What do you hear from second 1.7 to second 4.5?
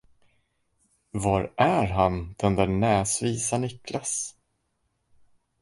han, den där näsvisa Niklas?